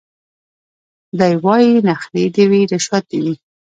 [1.19, 3.35] دی وايي نخرې دي وي رشوت دي وي